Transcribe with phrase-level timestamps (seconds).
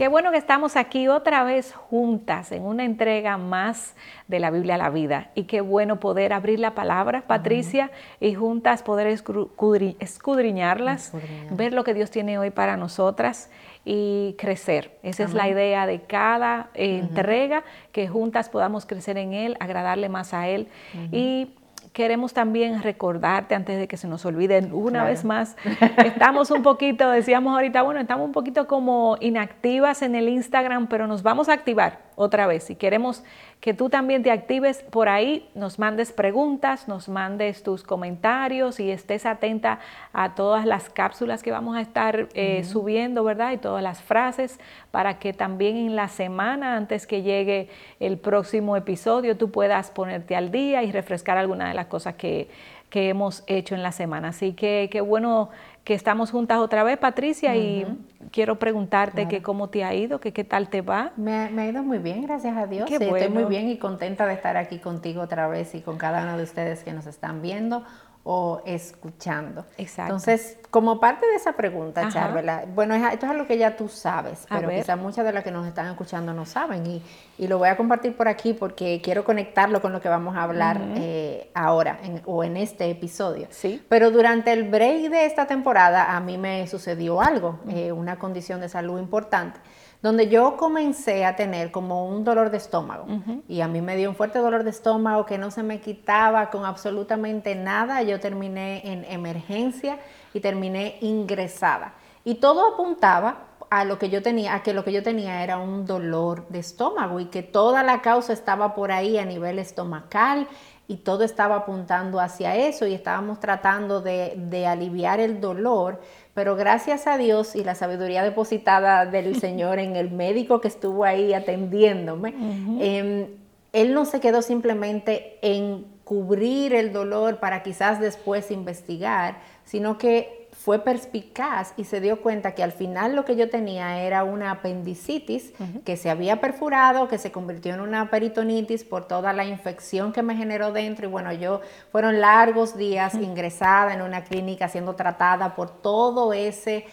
[0.00, 3.94] Qué bueno que estamos aquí otra vez juntas en una entrega más
[4.28, 5.30] de la Biblia a la vida.
[5.34, 11.12] Y qué bueno poder abrir la palabra, Patricia, y juntas poder escudriñarlas,
[11.50, 13.50] ver lo que Dios tiene hoy para nosotras
[13.84, 14.98] y crecer.
[15.02, 17.62] Esa es la idea de cada entrega,
[17.92, 20.68] que juntas podamos crecer en Él, agradarle más a Él.
[21.12, 21.50] Y
[21.92, 25.56] queremos también recordarte antes de que se nos olvide una vez más.
[26.04, 31.06] Estamos un poquito, decíamos ahorita, bueno, estamos un poquito como inactivas en el Instagram, pero
[31.06, 32.64] nos vamos a activar otra vez.
[32.64, 33.24] Si queremos
[33.60, 38.90] que tú también te actives por ahí, nos mandes preguntas, nos mandes tus comentarios y
[38.90, 39.80] estés atenta
[40.12, 43.52] a todas las cápsulas que vamos a estar eh, subiendo, ¿verdad?
[43.52, 47.70] Y todas las frases para que también en la semana, antes que llegue
[48.00, 52.50] el próximo episodio, tú puedas ponerte al día y refrescar alguna de las cosas que,
[52.90, 54.28] que hemos hecho en la semana.
[54.28, 55.48] Así que qué bueno
[55.84, 57.86] que estamos juntas otra vez, Patricia, y
[58.30, 61.12] quiero preguntarte que cómo te ha ido, que qué tal te va.
[61.16, 62.90] Me, ha ido muy bien, gracias a Dios.
[62.90, 66.36] Estoy muy bien y contenta de estar aquí contigo otra vez y con cada uno
[66.36, 67.84] de ustedes que nos están viendo
[68.22, 69.64] o escuchando.
[69.78, 70.14] Exacto.
[70.14, 74.46] Entonces, como parte de esa pregunta, Charvela, bueno, esto es algo que ya tú sabes,
[74.48, 77.02] pero quizás muchas de las que nos están escuchando no saben y,
[77.38, 80.42] y, lo voy a compartir por aquí porque quiero conectarlo con lo que vamos a
[80.42, 83.48] hablar eh, ahora o en este episodio.
[83.50, 83.82] Sí.
[83.88, 88.60] Pero durante el break de esta temporada a mí me sucedió algo, eh, una condición
[88.60, 89.58] de salud importante
[90.02, 93.06] donde yo comencé a tener como un dolor de estómago.
[93.48, 96.50] Y a mí me dio un fuerte dolor de estómago que no se me quitaba
[96.50, 98.02] con absolutamente nada.
[98.02, 99.98] Yo terminé en emergencia
[100.32, 101.94] y terminé ingresada.
[102.24, 105.58] Y todo apuntaba a lo que yo tenía, a que lo que yo tenía era
[105.58, 110.48] un dolor de estómago y que toda la causa estaba por ahí a nivel estomacal
[110.88, 116.00] y todo estaba apuntando hacia eso y estábamos tratando de, de aliviar el dolor
[116.34, 121.04] pero gracias a Dios y la sabiduría depositada del Señor en el médico que estuvo
[121.04, 122.34] ahí atendiéndome,
[122.80, 123.26] em,
[123.72, 130.39] Él no se quedó simplemente en cubrir el dolor para quizás después investigar, sino que
[130.62, 134.50] fue perspicaz y se dio cuenta que al final lo que yo tenía era una
[134.50, 135.54] apendicitis
[135.86, 140.22] que se había perforado, que se convirtió en una peritonitis por toda la infección que
[140.22, 141.06] me generó dentro.
[141.06, 146.84] Y bueno, yo fueron largos días ingresada en una clínica siendo tratada por todo ese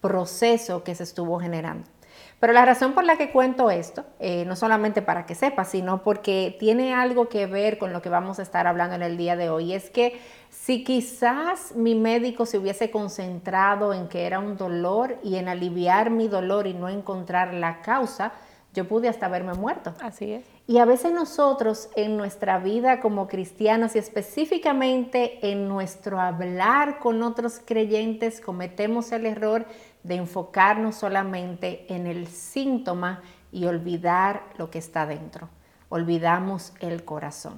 [0.00, 1.95] proceso que se estuvo generando.
[2.38, 6.02] Pero la razón por la que cuento esto, eh, no solamente para que sepas, sino
[6.02, 9.36] porque tiene algo que ver con lo que vamos a estar hablando en el día
[9.36, 10.20] de hoy, es que
[10.50, 16.10] si quizás mi médico se hubiese concentrado en que era un dolor y en aliviar
[16.10, 18.32] mi dolor y no encontrar la causa,
[18.74, 19.94] yo pude hasta haberme muerto.
[20.02, 20.44] Así es.
[20.66, 27.22] Y a veces nosotros en nuestra vida como cristianos y específicamente en nuestro hablar con
[27.22, 29.64] otros creyentes cometemos el error
[30.06, 35.48] de enfocarnos solamente en el síntoma y olvidar lo que está dentro.
[35.88, 37.54] Olvidamos el corazón.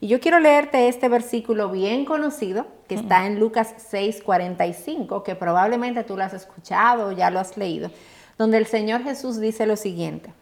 [0.00, 6.02] Y yo quiero leerte este versículo bien conocido que está en Lucas 6:45, que probablemente
[6.04, 7.90] tú lo has escuchado o ya lo has leído,
[8.36, 10.32] donde el Señor Jesús dice lo siguiente.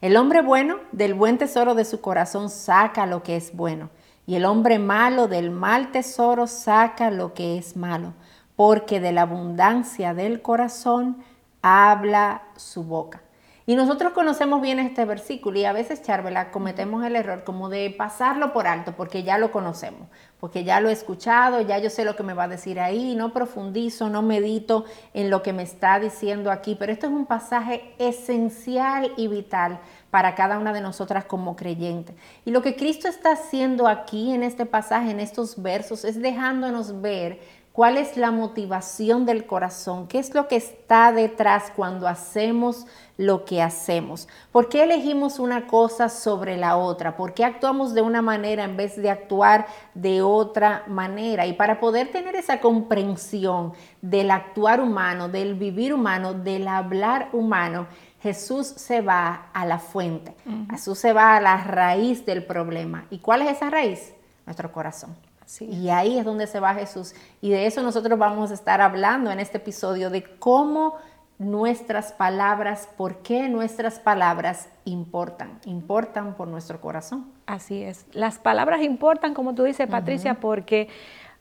[0.00, 3.88] El hombre bueno del buen tesoro de su corazón saca lo que es bueno,
[4.26, 8.14] y el hombre malo del mal tesoro saca lo que es malo
[8.56, 11.24] porque de la abundancia del corazón
[11.62, 13.22] habla su boca.
[13.66, 17.88] Y nosotros conocemos bien este versículo y a veces, Charvela, cometemos el error como de
[17.96, 20.06] pasarlo por alto porque ya lo conocemos,
[20.38, 23.16] porque ya lo he escuchado, ya yo sé lo que me va a decir ahí,
[23.16, 24.84] no profundizo, no medito
[25.14, 29.80] en lo que me está diciendo aquí, pero esto es un pasaje esencial y vital
[30.10, 32.14] para cada una de nosotras como creyentes.
[32.44, 37.00] Y lo que Cristo está haciendo aquí en este pasaje, en estos versos, es dejándonos
[37.00, 37.40] ver
[37.74, 40.06] ¿Cuál es la motivación del corazón?
[40.06, 42.86] ¿Qué es lo que está detrás cuando hacemos
[43.16, 44.28] lo que hacemos?
[44.52, 47.16] ¿Por qué elegimos una cosa sobre la otra?
[47.16, 51.46] ¿Por qué actuamos de una manera en vez de actuar de otra manera?
[51.46, 57.88] Y para poder tener esa comprensión del actuar humano, del vivir humano, del hablar humano,
[58.22, 60.32] Jesús se va a la fuente.
[60.70, 63.06] Jesús se va a la raíz del problema.
[63.10, 64.14] ¿Y cuál es esa raíz?
[64.46, 65.16] Nuestro corazón.
[65.60, 67.14] Y ahí es donde se va Jesús.
[67.40, 70.94] Y de eso nosotros vamos a estar hablando en este episodio, de cómo
[71.38, 77.26] nuestras palabras, por qué nuestras palabras importan, importan por nuestro corazón.
[77.46, 78.06] Así es.
[78.12, 80.88] Las palabras importan, como tú dices, Patricia, porque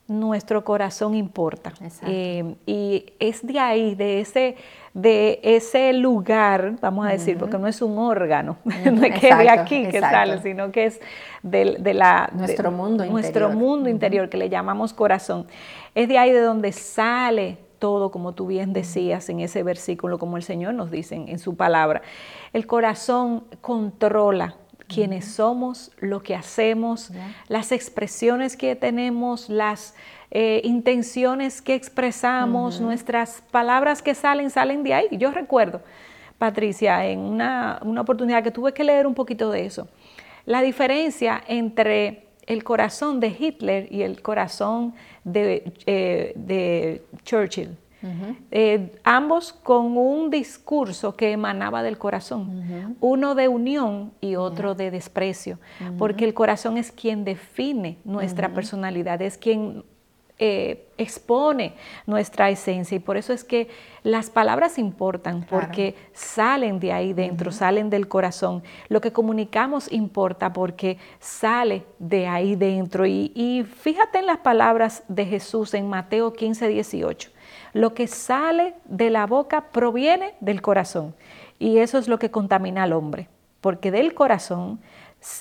[0.08, 1.74] nuestro corazón importa.
[2.06, 4.56] Eh, y es de ahí, de ese,
[4.94, 9.50] de ese lugar, vamos a decir, porque no es un órgano, no es que de
[9.50, 11.00] aquí que sale, sino que es
[11.42, 15.48] de, la, nuestro mundo nuestro mundo interior, que le llamamos corazón.
[15.96, 20.38] Es de ahí de donde sale todo, como tú bien decías en ese versículo, como
[20.38, 22.02] el Señor nos dice en, su palabra.
[22.54, 24.56] El corazón controla
[24.94, 27.12] quiénes somos, lo que hacemos,
[27.48, 29.96] las expresiones que tenemos, las
[30.32, 35.08] eh, intenciones que expresamos, nuestras palabras que salen, salen de ahí.
[35.12, 35.82] Yo recuerdo,
[36.38, 39.88] Patricia, en una, una oportunidad que tuve que leer un poquito de eso,
[40.46, 44.94] la diferencia entre el corazón de Hitler y el corazón
[45.24, 47.78] de, eh, Churchill.
[48.52, 54.92] Eh, ambos con un discurso que emanaba del corazón, uno de unión y otro de
[54.92, 55.60] desprecio,
[55.98, 59.84] porque el corazón es quien define nuestra personalidad, es quien
[60.40, 61.76] eh, expone
[62.08, 62.96] nuestra esencia.
[62.96, 63.70] Y por eso es que
[64.02, 68.64] las palabras importan porque salen de ahí dentro, salen del corazón.
[68.90, 73.06] Lo que comunicamos importa porque sale de ahí dentro.
[73.06, 77.33] Y, y, fíjate en las palabras de Jesús en Mateo 15, 18.
[77.74, 81.16] Lo que sale de la boca proviene del corazón
[81.60, 83.28] y eso es lo que contamina al hombre,
[83.62, 84.80] porque del corazón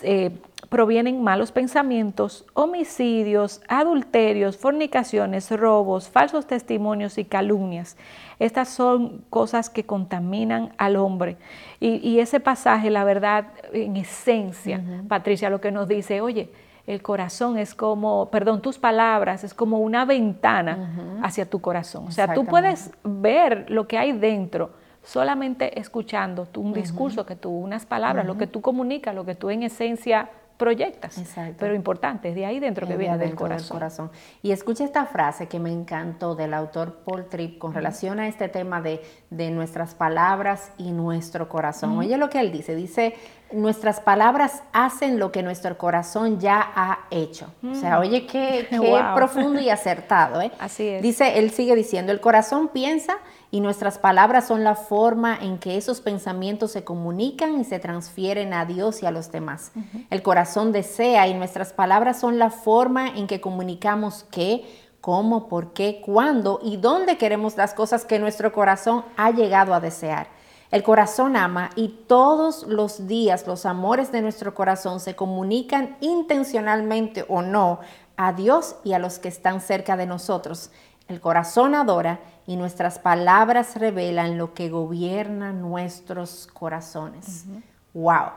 [0.02, 0.30] eh,
[0.68, 7.96] provienen malos pensamientos, homicidios, adulterios, fornicaciones, robos, falsos testimonios y calumnias.
[8.38, 11.36] Estas son cosas que contaminan al hombre.
[11.80, 16.48] Y, ese pasaje, la verdad, en esencia, Patricia, lo que nos dice, oye,
[16.86, 22.06] el corazón es como, perdón, tus palabras es como una ventana hacia tu corazón.
[22.08, 24.70] O sea, tú puedes ver lo que hay dentro
[25.04, 29.50] solamente escuchando un discurso que tú, unas palabras, lo que tú comunicas, lo que tú
[29.50, 31.20] en esencia proyectas.
[31.58, 34.10] Pero importante, es de ahí dentro que viene del corazón.
[34.42, 38.48] Y escucha esta frase que me encantó del autor Paul Tripp con relación a este
[38.48, 41.98] tema de, de, nuestras palabras y nuestro corazón.
[41.98, 43.16] Oye lo que él dice, dice,
[43.52, 47.46] nuestras palabras hacen lo que nuestro corazón ya ha hecho.
[47.70, 50.40] O sea, oye, qué, qué profundo y acertado.
[50.40, 50.50] ¿eh?
[50.58, 51.02] Así es.
[51.02, 53.18] Dice, él sigue diciendo, el corazón piensa
[53.50, 58.54] y nuestras palabras son la forma en que esos pensamientos se comunican y se transfieren
[58.54, 59.72] a Dios y a los demás.
[60.10, 64.64] El corazón desea y nuestras palabras son la forma en que comunicamos qué,
[65.02, 69.80] cómo, por qué, cuándo y dónde queremos las cosas que nuestro corazón ha llegado a
[69.80, 70.28] desear.
[70.72, 77.26] El corazón ama y todos los días los amores de nuestro corazón se comunican intencionalmente
[77.28, 77.80] o no
[78.16, 80.70] a Dios y a los que están cerca de nosotros.
[81.08, 87.44] El corazón adora y nuestras palabras revelan lo que gobierna nuestros corazones.
[87.92, 88.30] ¡Wow!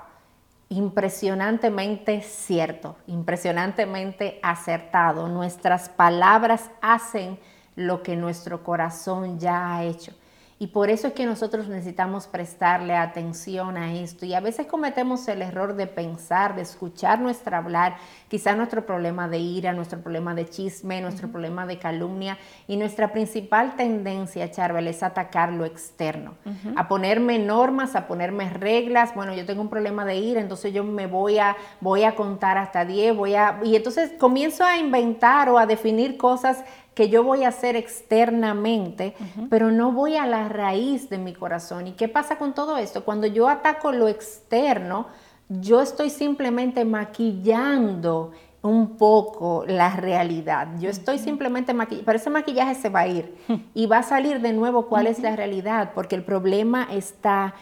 [0.67, 5.29] Impresionantemente cierto, impresionantemente acertado.
[5.29, 7.39] Nuestras palabras hacen
[7.77, 10.11] lo que nuestro corazón ya ha hecho.
[10.57, 14.25] Y por eso es que nosotros necesitamos prestarle atención a esto.
[14.25, 17.97] Y a veces cometemos el error de pensar, de escuchar nuestro hablar,
[18.29, 22.37] quizá nuestro problema de ira, nuestro problema de chisme, nuestro problema de calumnia.
[22.67, 26.35] Y nuestra principal tendencia, Charbel, es atacar lo externo,
[26.77, 29.13] a ponerme normas, a ponerme reglas.
[29.13, 32.57] Bueno, yo tengo un problema de ira, entonces yo me voy a, voy a contar
[32.57, 33.59] hasta 10, voy a...
[33.61, 36.63] Y entonces comienzo a inventar o a definir cosas
[36.95, 39.13] que yo voy a hacer externamente,
[39.49, 41.87] pero no voy a la raíz de mi corazón.
[41.87, 43.03] ¿Y qué pasa con todo esto?
[43.03, 45.07] Cuando yo ataco lo externo,
[45.49, 50.69] yo estoy simplemente maquillando un poco la realidad.
[50.79, 53.35] Yo estoy simplemente maquillando, pero ese maquillaje se va a ir
[53.73, 57.53] y va a salir de nuevo cuál es la realidad, porque el problema está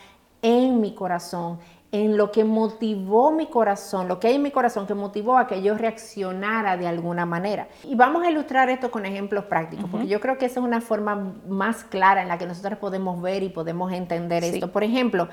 [0.44, 1.58] en mi corazón,
[1.94, 5.46] en lo que motivó mi corazón, lo que hay en mi corazón que motivó a
[5.46, 7.68] que yo reaccionara de alguna manera.
[7.84, 10.82] Y vamos a ilustrar esto con ejemplos prácticos, porque yo creo que esa es una
[10.82, 14.72] forma más clara en la que nosotros podemos ver y podemos entender esto.
[14.72, 15.30] Por ejemplo,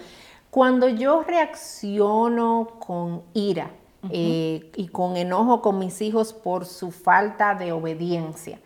[0.51, 3.71] cuando yo reacciono con ira
[4.11, 8.59] eh, y con enojo con mis hijos por su falta de obediencia,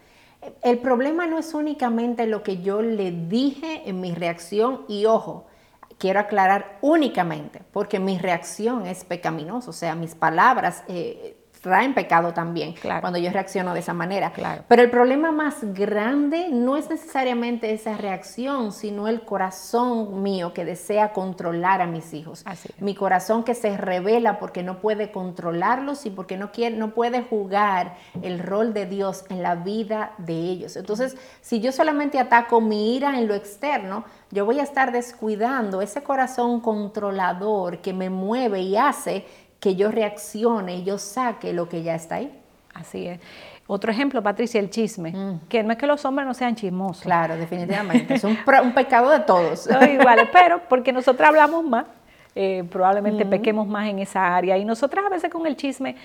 [0.62, 5.46] el problema no es únicamente lo que yo le dije en mi reacción y ojo,
[5.98, 11.33] quiero aclarar únicamente, porque mi reacción es pecaminosa, o sea, mis palabras eh,
[11.64, 14.34] traen pecado también cuando yo reacciono de esa manera.
[14.68, 20.66] Pero el problema más grande no es necesariamente esa reacción, sino el corazón mío que
[20.66, 22.44] desea controlar a mis hijos.
[22.80, 27.22] Mi corazón que se revela porque no puede controlarlos y porque no, quiere, no puede
[27.22, 30.76] jugar el rol de Dios en la vida de ellos.
[30.76, 35.80] Entonces, si yo solamente ataco mi ira en lo externo, yo voy a estar descuidando
[35.80, 39.24] ese corazón controlador que me mueve y hace
[39.64, 42.38] que yo reaccione y yo saque lo que ya está ahí.
[42.74, 43.18] Así es.
[43.66, 45.10] Otro ejemplo, Patricia, el chisme.
[45.10, 45.48] Mm.
[45.48, 47.02] Que no es que los hombres no sean chismosos.
[47.02, 48.12] Claro, definitivamente.
[48.12, 48.36] es un,
[48.74, 49.66] pecado de todos.
[50.34, 51.86] Pero porque nosotros hablamos más,
[52.34, 54.58] eh, probablemente pequemos más en esa área.
[54.58, 55.96] Y nosotras a veces con el chisme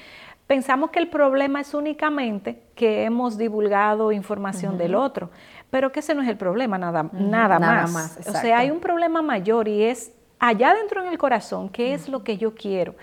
[0.48, 5.32] pensamos que el problema es únicamente que hemos divulgado información del otro,
[5.70, 8.20] pero que ese no es el problema, nada, nada, más.
[8.26, 12.08] o sea, hay un problema mayor y es allá dentro en el corazón, ¿qué es
[12.08, 12.96] lo que yo quiero?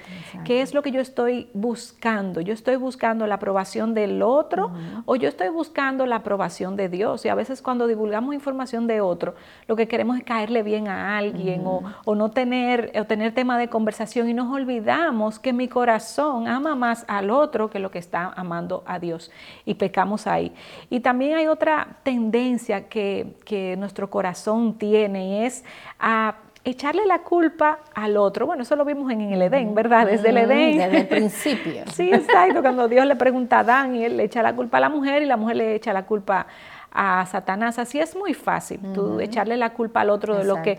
[0.45, 2.41] ¿Qué es lo que yo estoy buscando?
[2.41, 4.73] ¿Yo estoy buscando la aprobación del otro
[5.05, 7.27] o yo estoy buscando la aprobación de Dios?
[7.27, 9.35] Y a veces cuando divulgamos información de otro,
[9.67, 13.69] lo que queremos es caerle bien a alguien o, no tener, o tener tema de
[13.69, 18.33] conversación y nos olvidamos que mi corazón ama más al otro que lo que está
[18.35, 19.31] amando a Dios
[19.67, 20.53] y pecamos ahí.
[20.89, 25.65] Y también hay otra tendencia que, que nuestro corazón tiene y es
[25.99, 28.47] a echarle la culpa al otro.
[28.47, 30.07] Bueno, eso lo vimos en, el Edén, ¿verdad?
[30.07, 30.79] Desde el Edén.
[30.79, 31.85] Desde el principio.
[31.93, 32.61] sí, exacto.
[32.61, 35.23] Cuando Dios le pregunta a Adán y él le echa la culpa a la mujer
[35.23, 36.47] y la mujer le echa la culpa
[36.97, 37.79] a Satanás.
[37.79, 40.79] Así es muy fácil, tú echarle la culpa al otro de lo que...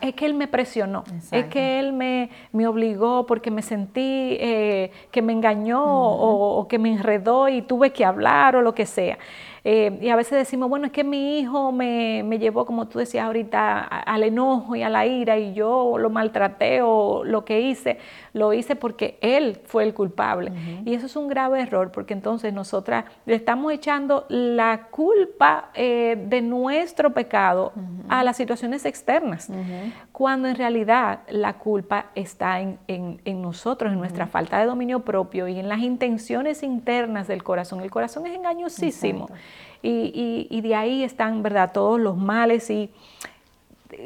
[0.00, 4.92] Es que él me presionó, es que él me, me, obligó porque me sentí eh,
[5.10, 9.18] que me engañó o, que me enredó y tuve que hablar o lo que sea.
[9.66, 13.24] Eh, y a veces decimos, bueno, es que mi hijo me, llevó, como tú decías
[13.24, 17.98] ahorita, al enojo y a la ira y yo lo maltraté o lo que hice,
[18.34, 20.52] lo hice porque él fue el culpable.
[20.84, 26.22] Y eso es un grave error porque entonces nosotras le estamos echando la culpa eh,
[26.28, 27.72] de nuestro pecado
[28.08, 29.50] a las situaciones externas,
[30.14, 35.58] cuando en realidad la culpa está en, nosotros, en nuestra falta de dominio propio y
[35.58, 37.80] en las intenciones internas del corazón.
[37.80, 39.28] El corazón es engañosísimo.
[39.82, 42.92] Y, de ahí están, ¿verdad?, todos los males y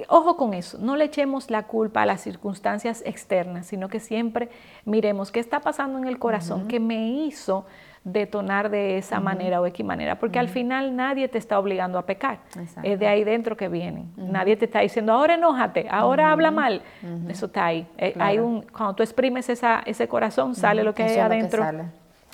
[0.08, 4.48] ojo con eso, no le echemos la culpa a las circunstancias externas, sino que siempre
[4.86, 7.66] miremos qué está pasando en el corazón que me hizo
[8.12, 12.06] detonar de esa manera o X manera, porque al final nadie te está obligando a
[12.06, 12.40] pecar,
[12.82, 16.82] es de ahí dentro que vienen, nadie te está diciendo ahora enójate, ahora habla mal,
[17.28, 21.02] eso está ahí, eh, hay un, cuando tú exprimes esa, ese corazón sale lo que
[21.04, 21.64] hay adentro.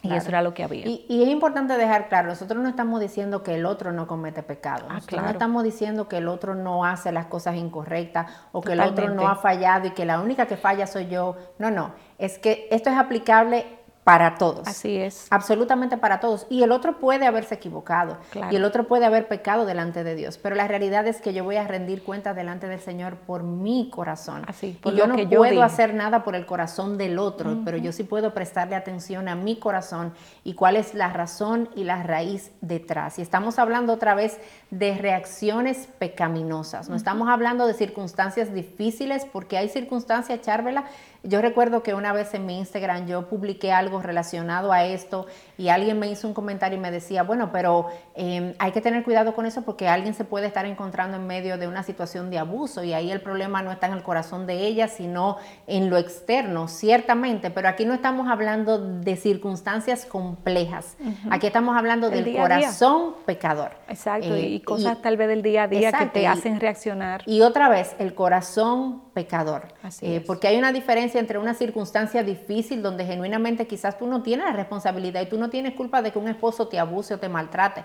[0.04, 0.86] Y eso era lo que había.
[0.86, 4.86] Y, es importante dejar claro, nosotros no estamos diciendo que el otro no comete pecado.
[4.90, 8.80] Ah, no estamos diciendo que el otro no hace las cosas incorrectas o que el
[8.80, 11.36] otro no ha fallado y que la única que falla soy yo.
[11.58, 11.92] No, no.
[12.18, 13.66] Es que esto es aplicable
[14.04, 14.68] para todos.
[14.68, 15.26] Así es.
[15.30, 16.46] Absolutamente para todos.
[16.50, 18.18] Y el otro puede haberse equivocado.
[18.50, 20.38] Y el otro puede haber pecado delante de Dios.
[20.38, 23.88] Pero la realidad es que yo voy a rendir cuentas delante del Señor por mi
[23.90, 24.44] corazón.
[24.46, 28.04] Así, y yo no puedo hacer nada por el corazón del otro, pero yo sí
[28.04, 30.12] puedo prestarle atención a mi corazón
[30.44, 33.18] y cuál es la razón y la raíz detrás.
[33.18, 34.38] Y estamos hablando otra vez
[34.70, 36.90] de reacciones pecaminosas.
[36.90, 40.84] No estamos hablando de circunstancias difíciles, porque hay circunstancias, Charvela,
[41.24, 45.26] yo recuerdo que una vez en mi Instagram yo publiqué algo relacionado a esto
[45.56, 49.02] y alguien me hizo un comentario y me decía, bueno, pero em, hay que tener
[49.04, 52.38] cuidado con eso porque alguien se puede estar encontrando en medio de una situación de
[52.38, 55.96] abuso y ahí el problema no está en el corazón de ella, sino en lo
[55.96, 60.96] externo, ciertamente, pero aquí no estamos hablando de circunstancias complejas,
[61.30, 63.72] aquí estamos hablando del corazón pecador.
[63.88, 67.22] Exacto, y eh, cosas tal vez del día a día que te hacen reaccionar.
[67.24, 69.68] Y otra vez, el corazón pecador,
[70.02, 74.47] eh, porque hay una diferencia entre una circunstancia difícil donde genuinamente quizás tú no tienes
[74.47, 77.28] la responsabilidad y tú no tienes culpa de que un esposo te abuse o te
[77.28, 77.85] maltrate.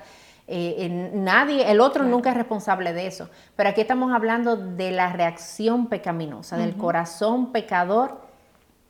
[0.52, 3.30] Eh, nadie, el otro nunca es responsable de eso.
[3.56, 8.22] Pero aquí estamos hablando de la reacción pecaminosa, del corazón pecador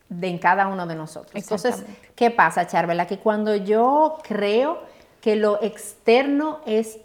[0.08, 1.34] de en cada uno de nosotros.
[1.36, 1.84] Entonces,
[2.16, 3.06] ¿qué pasa, Charvela?
[3.06, 4.80] Que cuando yo creo
[5.22, 7.00] que lo externo es,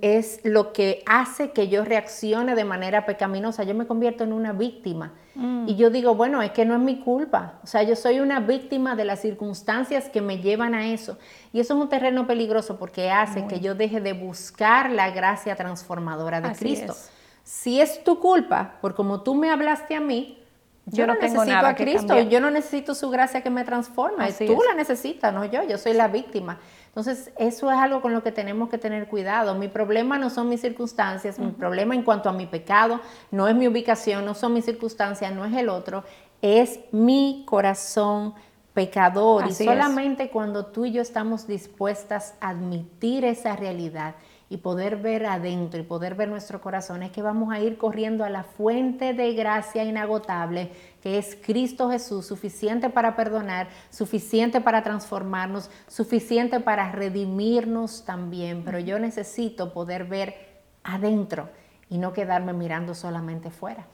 [0.00, 3.62] es lo que hace que yo reaccione de manera pecaminosa.
[3.64, 5.12] Yo me convierto en una víctima.
[5.34, 5.68] Mm.
[5.68, 7.58] Y yo digo, bueno, es que no es mi culpa.
[7.62, 11.18] O sea, yo soy una víctima de las circunstancias que me llevan a eso.
[11.52, 15.54] Y eso es un terreno peligroso porque hace que yo deje de buscar la gracia
[15.54, 16.96] transformadora de Cristo.
[17.44, 20.38] Si es tu culpa, por como tú me hablaste a mí,
[20.86, 24.26] yo, no, necesito a Cristo, yo no necesito su gracia que me transforma.
[24.28, 26.58] tú la necesitas, no yo, yo soy la víctima.
[26.88, 29.54] Entonces, eso es algo con lo que tenemos que tener cuidado.
[29.54, 33.54] Mi problema no son mis circunstancias, mi problema en cuanto a mi pecado no es
[33.54, 36.04] mi ubicación, no son mis circunstancias, no es el otro,
[36.42, 38.34] es mi corazón
[38.74, 39.48] pecador.
[39.48, 44.14] y solamente cuando tú y yo estamos dispuestas a admitir esa realidad
[44.50, 48.24] y poder ver adentro y poder ver nuestro corazón, es que vamos a ir corriendo
[48.24, 50.70] a la fuente de gracia inagotable,
[51.02, 58.62] que es Cristo Jesús, suficiente para perdonar, suficiente para transformarnos, suficiente para redimirnos también.
[58.64, 60.34] Pero yo necesito poder ver
[60.82, 61.50] adentro
[61.90, 63.86] y no quedarme mirando solamente fuera.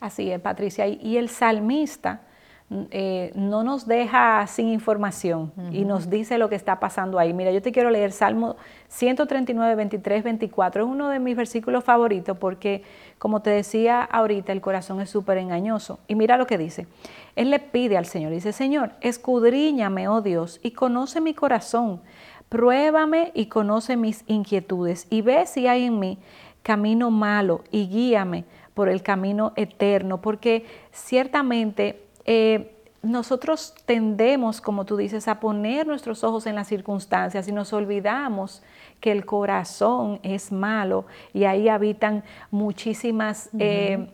[0.00, 0.88] Así es, Patricia.
[0.88, 2.22] Y el salmista
[2.92, 7.34] eh, no nos deja sin información y nos dice lo que está pasando ahí.
[7.34, 8.54] Mira, yo te quiero leer Salmo
[8.86, 10.84] 139, 23, 24.
[10.84, 12.84] Es uno de mis versículos favoritos porque,
[13.18, 15.98] como te decía ahorita, el corazón es súper engañoso.
[16.06, 16.86] Y mira lo que dice.
[17.34, 22.00] Él le pide al Señor, dice, Señor, escudriñame, oh Dios, y conoce mi corazón.
[22.48, 26.18] Pruébame y conoce mis inquietudes y ve si hay en mí
[26.62, 34.96] camino malo y guíame por el camino eterno, porque ciertamente eh, nosotros tendemos, como tú
[34.96, 38.62] dices, a poner nuestros ojos en las circunstancias y nos olvidamos
[39.00, 44.06] que el corazón es malo y ahí habitan muchísimas eh,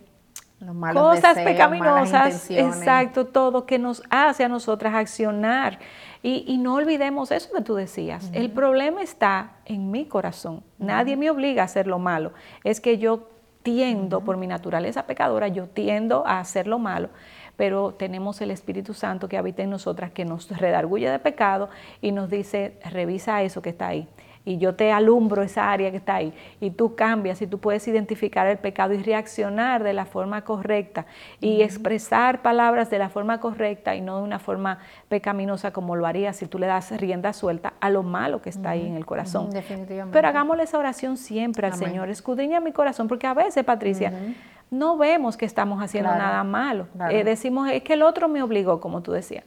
[0.92, 5.80] cosas pecaminosas, exacto, todo que nos hace a nosotras accionar.
[6.22, 11.30] Y, no olvidemos eso que tú decías, el problema está en mi corazón, nadie me
[11.30, 12.32] obliga a hacer lo malo,
[12.64, 13.28] es que yo
[13.62, 17.10] tiendo, por mi naturaleza pecadora, yo tiendo a hacer lo malo
[17.56, 21.68] pero tenemos el Espíritu Santo que habita en nosotras, que nos redarguye de pecado
[22.00, 24.08] y nos dice, revisa eso que está ahí.
[24.46, 26.32] Y yo te alumbro esa área que está ahí.
[26.60, 31.04] Y tú cambias y tú puedes identificar el pecado y reaccionar de la forma correcta
[31.40, 36.06] y expresar palabras de la forma correcta y no de una forma pecaminosa como lo
[36.06, 39.04] harías si tú le das rienda suelta a lo malo que está ahí en el
[39.04, 39.50] corazón.
[39.50, 40.16] Definitivamente.
[40.16, 42.08] Pero hagámosle esa oración siempre al Señor.
[42.08, 44.12] Escudriña mi corazón, porque a veces, Patricia,
[44.70, 46.88] no vemos que estamos haciendo nada malo.
[47.10, 49.44] Eh, decimos, es que el otro me obligó, como tú decías,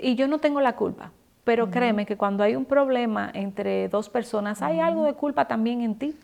[0.00, 1.12] y yo no tengo la culpa.
[1.44, 5.80] Pero créeme que cuando hay un problema entre dos personas, hay algo de culpa también
[5.80, 6.16] en ti,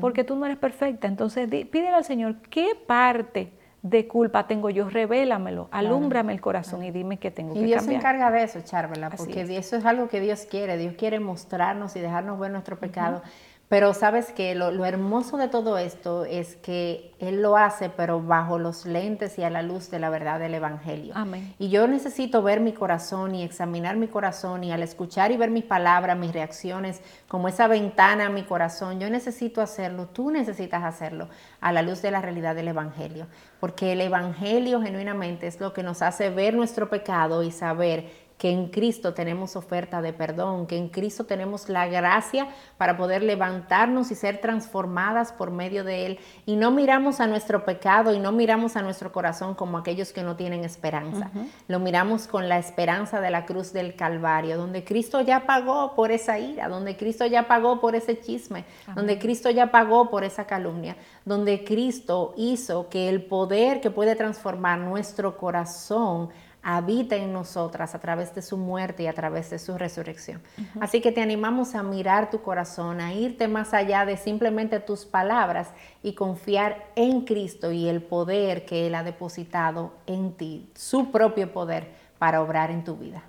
[0.00, 1.08] porque tú no eres perfecta.
[1.08, 3.52] Entonces, pídele al Señor, ¿qué parte
[3.82, 4.88] de culpa tengo yo?
[4.88, 7.80] Revélamelo, alúmbrame el corazón y dime qué tengo que cambiar.
[7.80, 10.76] Y Dios se encarga de eso, Charvela, porque eso es algo que Dios quiere.
[10.76, 13.22] Dios quiere mostrarnos y dejarnos ver nuestro pecado.
[13.68, 18.58] Pero sabes que lo, hermoso de todo esto es que Él lo hace, pero bajo
[18.58, 21.12] los lentes y a la luz de la verdad del Evangelio.
[21.14, 21.54] Amén.
[21.58, 25.50] Y yo necesito ver mi corazón y examinar mi corazón y al escuchar y ver
[25.50, 30.82] mis palabras, mis reacciones, como esa ventana a mi corazón, yo necesito hacerlo, tú necesitas
[30.82, 31.28] hacerlo
[31.60, 33.26] a la luz de la realidad del Evangelio.
[33.60, 38.50] Porque el Evangelio genuinamente es lo que nos hace ver nuestro pecado y saber que
[38.50, 42.48] en Cristo tenemos oferta de perdón, que en Cristo tenemos la gracia
[42.78, 46.18] para poder levantarnos y ser transformadas por medio de Él.
[46.46, 50.22] Y no miramos a nuestro pecado y no miramos a nuestro corazón como aquellos que
[50.22, 51.30] no tienen esperanza.
[51.66, 56.12] Lo miramos con la esperanza de la cruz del Calvario, donde Cristo ya pagó por
[56.12, 60.46] esa ira, donde Cristo ya pagó por ese chisme, donde Cristo ya pagó por esa
[60.46, 60.96] calumnia,
[61.28, 66.30] donde Cristo hizo que el poder que puede transformar nuestro corazón
[66.62, 70.42] habita en nosotras a través de su muerte y a través de su resurrección.
[70.80, 75.04] Así que te animamos a mirar tu corazón, a irte más allá de simplemente tus
[75.04, 75.68] palabras
[76.02, 81.52] y confiar en Cristo y el poder que Él ha depositado en ti, su propio
[81.52, 83.22] poder para obrar en tu vida.